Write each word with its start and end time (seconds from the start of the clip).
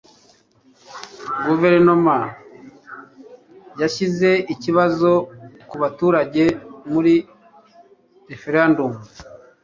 guverinoma 1.45 2.17
yashyize 3.81 4.29
ikibazo 4.53 5.09
ku 5.69 5.75
baturage 5.81 6.43
muri 6.91 7.13
referendum 8.29 8.91